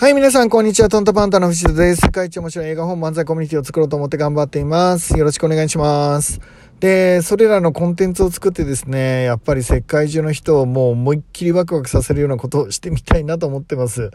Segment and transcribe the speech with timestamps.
[0.00, 0.88] はい、皆さん、こんにちは。
[0.88, 2.02] トントパンタの藤田です。
[2.02, 5.18] 世界一面白い映画本漫才コミュニティを作ろうと思って頑張っています。
[5.18, 6.40] よろしくお願いします。
[6.78, 14.12] で、それらのコンテンツを作ってですね、やっぱり世界中の人をもう思いっきりワクワクさせるようなことをしてみたいなと思ってます。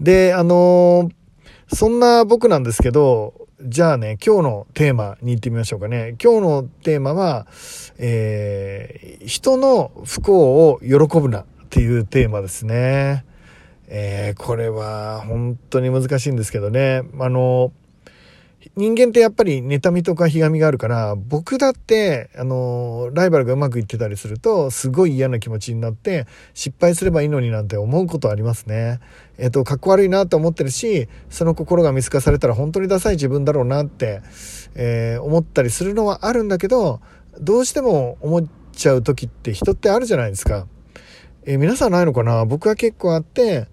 [0.00, 1.10] で、あのー
[1.66, 6.14] そんな僕なんですけど、じゃあね、今日のテーマに行ってみましょうかね。
[6.22, 7.48] 今日のテーマは、
[7.98, 13.24] えー人の不幸を喜ぶなっていうテーマですね。
[13.88, 17.02] えーこれは本当に難しいんですけどね。
[17.18, 17.72] あの、
[18.76, 29.00] 人間ってやっぱり妬みとかひがみがあるから、僕だって、あの、ライバルがうまくいってたりすると、すごい嫌な気持ちになって、失敗すればいいのになんて思うことありますね。
[29.38, 34.22] えっ、と、かっこ悪いなと思ってるし、その心が見透かされたら本当にダサい自分だろうなって、
[34.74, 37.00] えー思ったりするのはあるんだけど、
[37.40, 40.66] どうしても思っちゃう時って人ってあるじゃないですか。
[41.46, 42.44] えー皆さんないのかな？
[42.46, 43.68] 僕は結構あって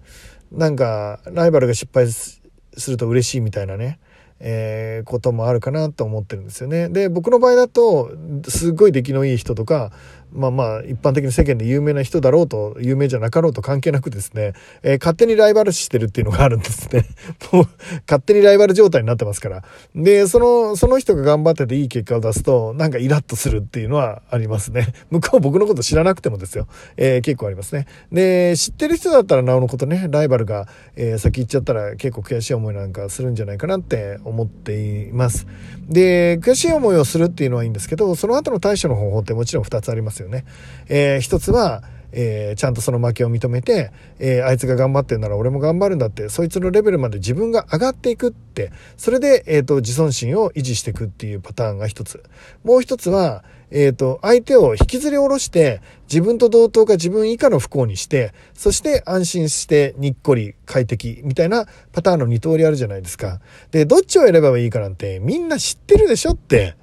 [0.50, 2.42] なんかライバルが失敗す
[2.76, 3.98] すると嬉しいみたいなね、
[4.44, 6.88] えーこともあるかなと思ってるんですよね。
[6.88, 8.10] で僕の場合だと
[8.48, 9.92] すごい出来のいい人とか
[10.34, 17.04] まあまあ一般的に世間で有名な人だろうと有名じゃなかろうと関係なくですね、えー勝手にライバル視してるっていうのがあるんですね。
[17.52, 17.66] もう
[18.06, 19.64] 勝手にライバル状態になってますから。
[19.94, 24.94] でそのその人が頑張ってていい結果を出すとなんかイラッとするっていうのはありますね。
[25.10, 26.66] 向こう僕のこと知らなくてもですよ。
[26.96, 27.86] えー結構ありますね。
[28.12, 35.46] で知ってる人だったらなおのことねライバルが、えー先行っちゃったら結構悔しい思いなんかするんじゃないかなって思思っています。
[35.88, 40.44] で悔しい思いをするっていうのはいいんですけどその後の対処の方法ってもちろん2つありますよね。
[40.88, 52.22] えー1つはえーちゃんとその負けを認めて、えーあいつが頑張ってんなら俺も頑張るんだってそいつのレベルまで自分が上がっていくってそれで、えー、と自尊心を維持していくっていうパターンが一つ。
[52.64, 63.40] もう一つは、えー、と相手を引きずり下ろして自分と同等か自分以下の不幸にしてそして安心してにっこり快適みたいなパターンの二通りあるじゃないですか。
[63.70, 66.76] でどっちを選べばいいかなんてみんな知ってるでしょって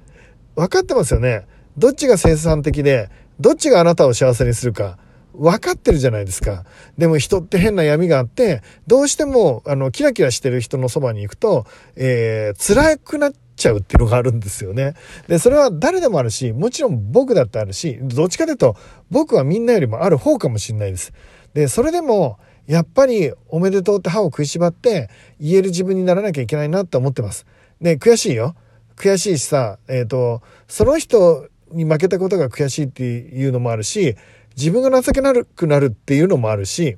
[0.56, 1.46] 分かってますよね。
[1.78, 4.98] どっちが生産的でどっちがあなたを幸せにするか。
[5.34, 6.64] 分かってるじゃないですか。
[6.98, 14.94] でも人って変な闇があって、どうしても、あの、キラキラしてる人のそばに行くと、えー、辛くなっちゃうっていうのがあるんですよね。
[15.28, 18.76] で、それは誰でもあるし、もちろん僕だってあるし、どっちかというと、
[19.10, 21.12] 僕はみんなよりもある方かもしれないです。
[21.54, 25.10] で、それでも、やっぱりおめでとうって歯を食いしばって
[25.40, 27.46] 言える自分にならなきゃいけないなって思ってます。
[27.80, 28.54] で、悔しいよ。
[28.96, 34.16] 悔しいしさ、えっ、と、その人に負けたことが悔しいっていうのもあるし、
[34.56, 36.96] 自分が情けなくなるっていうのもあるし、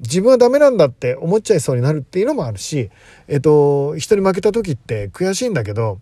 [0.00, 2.90] 自分はダメなんだって思っちゃいそうになるっていうのもあるし、
[3.28, 6.00] えっ、と、人に負けた時って悔しいんだけど、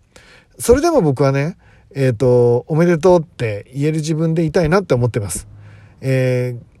[0.59, 1.57] それでも僕はね、
[1.93, 5.47] えっ、と、おめでとうって言える自分でいたいなって思ってます。
[6.01, 6.75] えー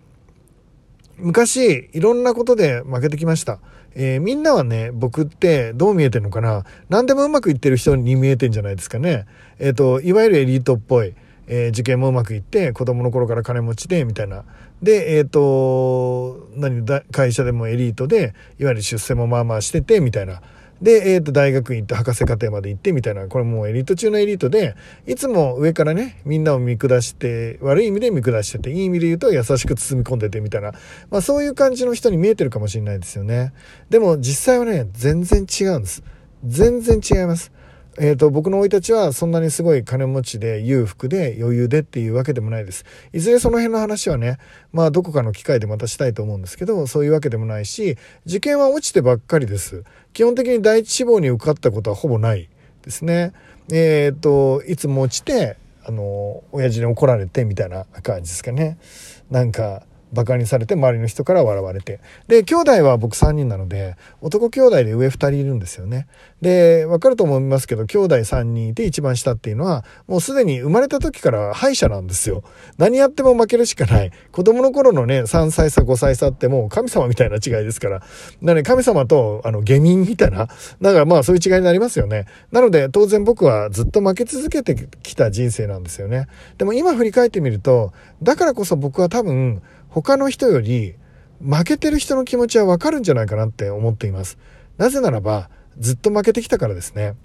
[1.17, 3.59] 昔いろんなことで負けてきました。
[3.95, 9.25] えーみんなはね、僕ってどう見えてるのかな何でもうまくいってる人に見えてんじゃないですかね。
[9.57, 11.15] えっ、と、いわゆるエリートっぽい。
[11.47, 14.43] えー受験もうまくいって子供の頃から金持ちでみたいな。
[14.81, 20.41] で、えっ、と、何だ、会社でもエリートで、いわゆる出世もまあまあしててみたいな。
[20.81, 23.27] で、えっ、と、大学院行って博士課程まで行ってみたいな。
[23.27, 24.75] これもうエリート中のエリートで、
[25.07, 30.73] いつも上からね、みんなを見下して、悪い意味で見下してて、いい意味で言うと優しく包み込んでてみたいな。
[31.09, 33.53] まあそういう感じの人に見えてるかもしれないですよね。
[33.89, 36.03] でも実際はね、全然違うんです。
[36.45, 37.51] 全然違います。
[37.97, 42.85] えー、と僕の生い立ちはそんなにすごい金持ちで裕福で余裕でっていうわけでもないです。
[43.13, 44.37] いずれその辺の話はね
[44.73, 49.83] まあどこかの機会でまたしたいと思うんですけどそういうわけでもないし受験は落ちてばっかりです。
[50.13, 52.49] 基本的に第一志望に受かったことはほぼない
[52.81, 53.33] ですね。
[53.71, 58.77] えっ、といつも落ちてあの親父に怒られてみたいな感じですかね。
[59.29, 59.83] なんか
[60.13, 61.99] バカにされて周りの人から笑われて。
[62.27, 66.07] で兄弟は僕3人なので男兄弟で上2人いるんですよね。
[66.41, 72.43] で分かると思いますけど兄弟3人いて一番下っていうのはもうすでに生まれた時から敗者なんですよ。
[72.77, 74.11] 何やっても負けるしかない。
[74.31, 78.01] 子供の頃のね3歳差5歳差ってもう神様みたいな違いですから。
[78.41, 80.47] なので神様とあの下民みたいな
[80.81, 82.25] だからまあそういう違いになりますよね。
[82.51, 86.27] なので当然僕はずっと負け続けてきた人生なんですよね。
[86.57, 89.61] でも今振り返ってみるとだからこそ僕は多分
[89.95, 90.95] 他の人より
[91.39, 94.37] 負けてる人の気持ちはわかるんじゃないかなって思っています。
[94.77, 95.49] なぜならば
[95.79, 97.15] ずっと負けてきたからですね。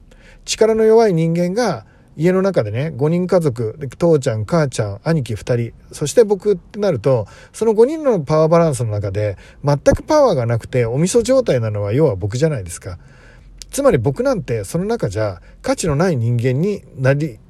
[0.44, 1.84] 力の弱い人間が
[2.17, 13.00] 家の中でね5人家族で父ちゃん母ちゃん兄貴2人そして僕ってなるとその5人のパワーバランスの中で全くパワーがなくてお味噌状態なのは要は僕じゃないですか。
[13.73, 17.40] つまり僕なんてその中じゃ価値のない人間になり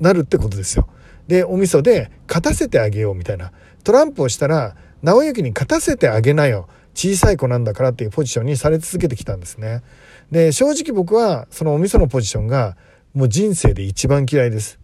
[0.00, 0.88] なるってことですよ。
[1.30, 3.52] でお味噌で勝たせてあげようみたいな
[3.84, 9.84] トランプをしたら直行に勝たせてあげなよ小さい子なんだからっていうポジションにされ続けてきたんですね。
[10.32, 12.76] で、正直僕はそのお味噌のポジションが
[13.14, 14.80] もう人生で一番嫌いです。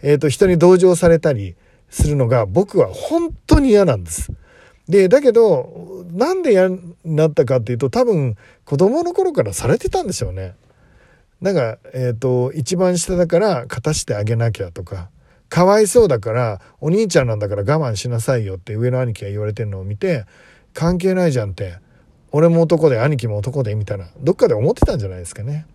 [0.00, 1.56] えっ、ー、と、人に同情されたり
[1.90, 4.32] するのが僕は本当に嫌なんです。
[4.88, 10.54] で、だけど、なんで嫌になったかっていうと、多分子供の頃からされてたんでしょうね。
[11.40, 15.10] なんか、えっ、ー、と、一番下だから勝たしてあげなきゃとか、
[15.48, 20.24] かわいそうだからお兄ちゃんなんだから我慢しなさいよって上の兄貴が言われてるのを見て
[20.74, 21.78] 関係ないじゃんって
[22.30, 25.66] 俺も男で兄貴も男でみたいなどっかで思ってたんじゃないですかね。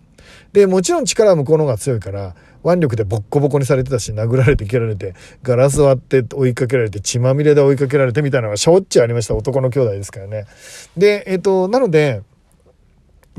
[0.53, 10.45] でもちろん力は向こうの方が強いから腕力でボッコボコにされてたし殴られて蹴られてガラス割って追いかけられて血まみれで追いかけられてみたいなのがしょっちゅうありました男の兄弟ですからね。
[10.95, 12.21] でえっ、となので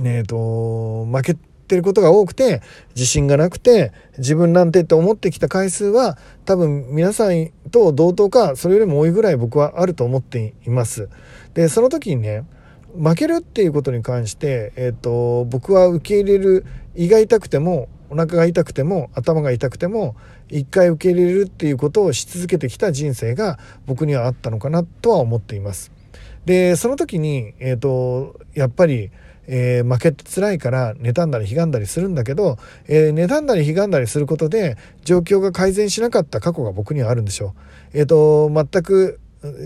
[0.03, 2.61] えっ、と負けってることが多くて
[2.95, 11.09] 自信がなくて自分なんてって思ってきた回数は多分皆さんと同等かそれよりも多いぐらい僕はあると思っています。
[11.55, 12.45] でその時にね
[12.97, 16.65] 負けるっていうことに関して、えーと、僕は受け入れる
[16.95, 20.15] 胃が痛くてもお腹が痛くても頭が痛くても
[20.49, 25.91] 一回受け入れるっていうことをし続けてきた人生が僕にはあったのかなとは思っています。
[26.45, 29.11] でその時に、えーとやっぱり
[29.46, 37.55] えー、負けて辛いから妬んだりひがんだりするんだけど、えー、妬んだりひがんだりすることで状況が改善しなかった過去が僕にはあるんでしょ
[37.94, 37.99] う。
[37.99, 39.20] えっ、ー、と全く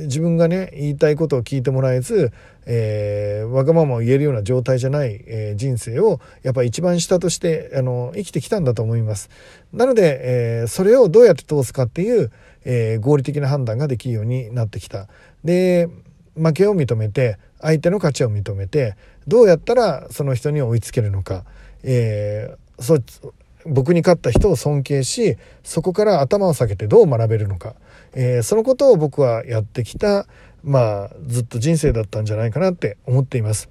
[0.07, 2.33] 自分がね言いたいことを聞いてもらえず、
[2.67, 9.31] えー、わがままを言えるような状態じゃない、えー、人生をやっぱ一番下としてあの生きてきたんだと思います。
[9.73, 12.33] なので、えー、それをどうやって通すかっていう、
[12.65, 15.09] え、合理的な判断ができるようになってきた。
[15.45, 15.89] で
[16.35, 18.97] 負けを認めて相手の価値を認めて
[19.27, 21.45] どうやったらその人に追いつけるのか、
[21.83, 22.99] えー、そ
[23.67, 27.75] 僕に勝った人を尊敬しそこから頭を下げてどう学べるのか、
[28.15, 30.27] えー、そのことを僕はやってきた、
[30.63, 33.69] まあ、ずっと人生だったんじゃないかなって思っています。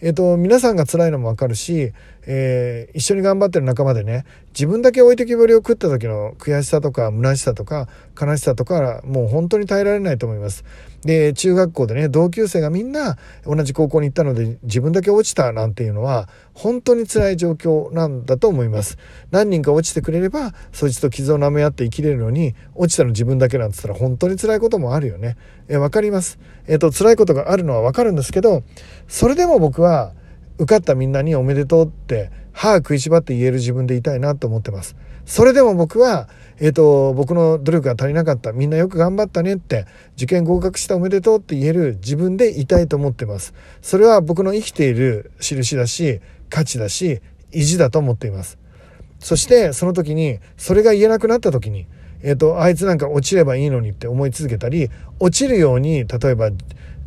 [0.00, 1.92] え、ー、と、皆さんが辛いのもわかるし、
[2.26, 7.88] えー、一緒に頑張ってる仲間でね、自分だけ置いてきぼりを食った時の悔しさとか虚しさとか
[8.20, 10.64] 悲しさとか、もう本当に耐えられないと思います。
[11.02, 18.98] で、中学校でね、同級生がみんな同じ高校に行ったので自分だけ落ちたなんていうのは、本当に辛い状況なんだと思います。
[19.30, 25.36] 何人か落ちてくれれば、そいつと傷を舐め合って生きれるのに、落ちたの自分だけなんて言ったら本当に辛いこともあるよね。
[25.68, 26.38] え、わかります。
[26.66, 28.62] えっ、と、辛いことがあるのはわかるんですけど、
[29.08, 30.12] それでも僕は、
[30.60, 34.94] 受かったみんなにおめでとうって歯食いしばって言える自分でいたいなと思ってます。
[35.24, 36.28] それでも僕は、
[36.58, 38.52] えっ、ー、と、僕の努力が足りなかった。
[38.52, 39.86] みんなよく頑張ったねって、
[40.16, 43.54] 受験合格したおめでとうって言える自分でいたいと思ってます。
[43.80, 46.20] それは僕の生きている印だし、
[46.50, 47.22] 価値だし、
[47.52, 48.58] 意地だと思っています。
[49.20, 51.86] そして、その時に、それが言えなくなった時に、
[52.22, 54.90] えっ、ー、と、あいつなんか落ちればいいのにって思い続けたり、
[55.20, 56.50] 落ちるように、例えば、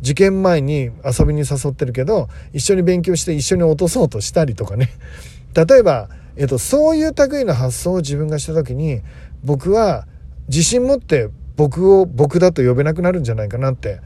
[0.04, 4.90] 受験前に遊びに誘ってるけど一緒に勉強して一緒に落とそうとしたりとかね。
[5.56, 9.00] 例えば、えっと、そういう類の発想を自分がした時に
[9.42, 10.06] 僕は
[10.48, 14.00] 自信持って僕を僕だと呼べなくなるんじゃないかなって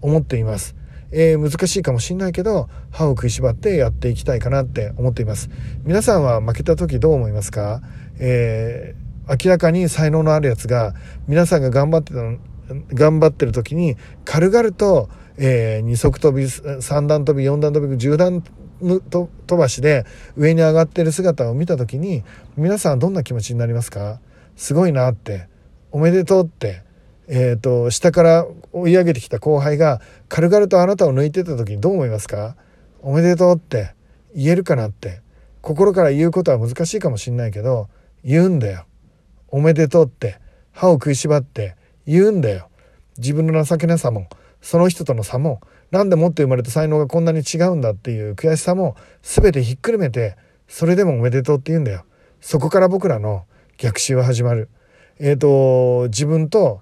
[0.00, 0.74] 思っています。
[1.14, 5.50] えー、難しいかもしんないけど歯を食いしばってやっていきたいかなって思っています。
[5.84, 7.82] 皆さんは負けた時どう思いますか、
[8.18, 10.94] えー、明らかに才能のあるやつが
[11.28, 12.20] 皆さんが頑張ってた
[12.94, 16.48] 頑張ってる時に軽々とえー、二足飛び
[16.82, 20.04] 三段飛び四段飛び十段飛ばしで
[20.36, 22.24] 上に上がってる姿を見た時に
[22.56, 24.20] 皆さんどんな気持ちになりますか？
[24.56, 25.48] すごいなって
[25.90, 26.82] おめでとうって、
[27.28, 32.56] えーと、下から追い上げてきた後輩が軽々とあなたを抜いてた時にどう思いますか？
[33.00, 33.94] おめでとうって
[34.34, 35.20] 言えるかなって
[35.60, 37.88] 心から言うことは難しいかもしんないけど
[38.24, 38.86] 言うんだよ。
[39.48, 40.40] おめでとうって
[40.72, 41.76] 歯を食いしばって
[42.06, 42.68] 言うんだよ。
[43.18, 44.26] 自分の情けなさも。
[44.62, 50.38] その人との差も何でもって生まれた才能がこんなに違うんだっていう悔しさも全てひっくるめて
[50.68, 52.06] それでもおめでとうって言うんだよ。
[52.40, 53.44] そこから僕らの
[53.76, 54.70] 逆襲は始まる。
[55.18, 56.80] えっ、ー、と自分と、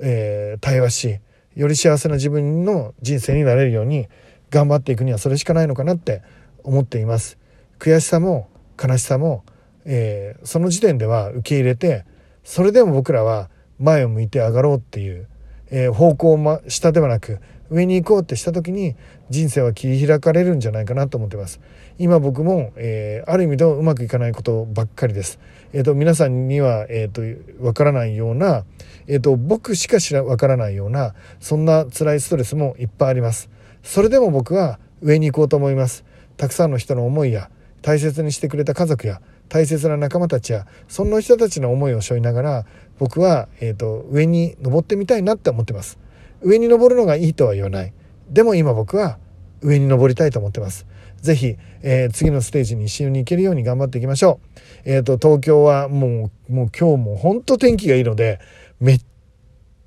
[0.00, 1.20] えー、対話し
[1.56, 4.08] より幸せな自分の人生になれるように
[4.50, 6.22] 頑張っていくにはそれしかないのかなって
[6.64, 7.38] 思っています。
[7.78, 8.48] 悔しさも
[8.82, 9.44] 悲しさも、
[9.84, 12.04] えー、その時点では受け入れて
[12.44, 15.28] それでも僕らは前を向いて上がろうっていう
[15.70, 17.38] えー、方向を、下ではなく
[17.70, 18.96] 上に行こうってした時に
[19.30, 21.60] 人生は切り開かれるんじゃないかなと思ってます。
[21.98, 25.38] 今僕も、えー、ある意味ではうまくいかないことばっかりです、
[25.72, 28.64] えーと、皆さんには、えーと、わからないような、
[29.06, 33.50] えーと、僕しか知らわからないようなそんな辛いストレスもいっぱいあります。
[33.82, 36.04] それでも僕は上に行こうと思います。
[36.36, 37.50] たくさんの人の思いや
[37.82, 39.20] 大切にしてくれた家族や
[39.50, 42.66] 大切な仲間たちやそんな人たちの思いを背負いながら
[42.98, 45.98] 僕は、えーと、上に登ってみたいなって思ってます
[46.40, 47.92] 上に登るのがいいとは言わない
[48.30, 49.18] でも今僕は
[49.62, 50.86] 上に登りたいと思ってます。
[51.20, 54.40] ぜひ、えー、次のステージに一緒に行けるように頑張っていきましょ
[54.86, 54.90] う。
[54.90, 58.40] えっ、ー、と、東京はもう、もう今日も本当天気がいいので、
[58.80, 59.00] めっ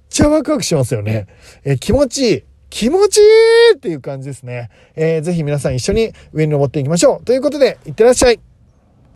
[0.10, 1.28] ちゃワクワクしますよね。
[1.64, 2.44] えー、気持ちいい。
[2.70, 3.24] 気持ちいい
[3.76, 4.70] っていう感じですね。
[4.96, 7.26] えー、ぜひ皆さん一緒に上に登っていきましょう。
[7.26, 8.53] ということで、いってらっしゃい。